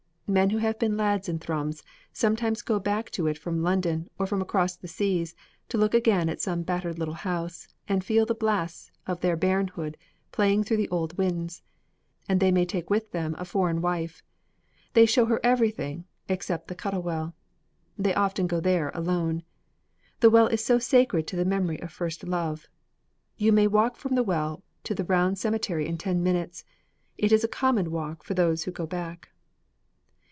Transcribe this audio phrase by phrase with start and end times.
[0.31, 4.25] Men who have been lads in Thrums sometimes go back to it from London or
[4.25, 5.35] from across the seas,
[5.67, 9.95] to look again at some battered little house and feel the blasts of their bairnhood
[10.31, 11.63] playing through the old wynds,
[12.29, 14.23] and they may take with them a foreign wife.
[14.93, 17.35] They show her everything, except the Cuttle Well;
[17.97, 19.43] they often go there alone.
[20.21, 22.67] The well is sacred to the memory of first love.
[23.35, 26.63] You may walk from the well to the round cemetery in ten minutes.
[27.17, 29.27] It is a common walk for those who go back.